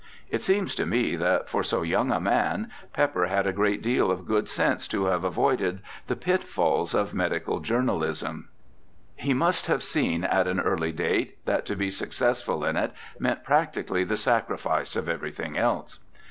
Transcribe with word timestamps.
It 0.31 0.41
seems 0.41 0.73
to 0.73 0.87
me 0.87 1.15
that 1.17 1.47
for 1.47 1.61
so 1.61 1.83
young 1.83 2.11
a 2.11 2.19
man. 2.19 2.71
Pepper 2.91 3.27
had 3.27 3.45
a 3.45 3.53
great 3.53 3.83
deal 3.83 4.09
of 4.09 4.25
good 4.25 4.49
sense 4.49 4.87
to 4.87 5.05
have 5.05 5.23
avoided 5.23 5.79
the 6.07 6.15
pitfalls 6.15 6.95
WILLIAM 6.95 7.05
PEPPER 7.09 7.13
217 7.13 7.13
of 7.13 7.13
medical 7.13 7.59
journalism. 7.59 8.49
He 9.15 9.35
must 9.35 9.67
have 9.67 9.83
seen 9.83 10.23
at 10.23 10.47
an 10.47 10.59
early 10.59 10.91
date 10.91 11.37
that 11.45 11.67
to 11.67 11.75
be 11.75 11.91
successful 11.91 12.65
in 12.65 12.77
it 12.77 12.93
meant 13.19 13.43
practically 13.43 14.03
the 14.03 14.17
sacrifice 14.17 14.95
of 14.95 15.07
everything 15.07 15.55
else. 15.55 15.99